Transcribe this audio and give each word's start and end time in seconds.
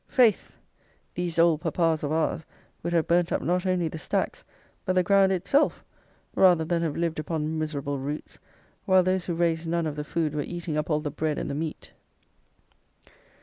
Faith! 0.09 0.57
these 1.13 1.37
old 1.37 1.61
papas 1.61 2.03
of 2.03 2.11
ours 2.11 2.43
would 2.81 2.91
have 2.91 3.07
burnt 3.07 3.31
up 3.31 3.39
not 3.39 3.67
only 3.67 3.87
the 3.87 3.99
stacks, 3.99 4.43
but 4.83 4.93
the 4.93 5.03
ground 5.03 5.31
itself, 5.31 5.85
rather 6.33 6.65
than 6.65 6.81
have 6.81 6.97
lived 6.97 7.19
upon 7.19 7.59
miserable 7.59 7.99
roots, 7.99 8.39
while 8.85 9.03
those 9.03 9.25
who 9.25 9.35
raised 9.35 9.67
none 9.67 9.85
of 9.85 9.95
the 9.95 10.03
food 10.03 10.33
were 10.33 10.41
eating 10.41 10.75
up 10.75 10.89
all 10.89 11.01
the 11.01 11.11
bread 11.11 11.37
and 11.37 11.51
the 11.51 11.53
meat. 11.53 11.93